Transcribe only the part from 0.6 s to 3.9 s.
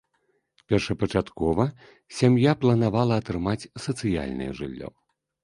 Першапачаткова сям'я планавала атрымаць